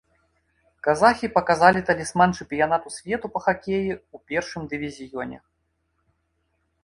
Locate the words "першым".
4.33-4.63